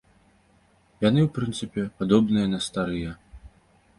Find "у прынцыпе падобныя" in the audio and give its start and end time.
1.27-2.47